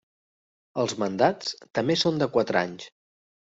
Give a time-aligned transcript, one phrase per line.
[0.83, 2.93] Els mandats també són de quatre anys.